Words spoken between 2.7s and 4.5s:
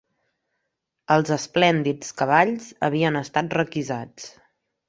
havien estat requisats